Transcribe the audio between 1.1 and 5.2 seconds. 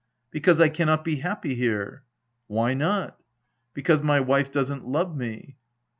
happy here," "Why not?"" Because my wife doesn't love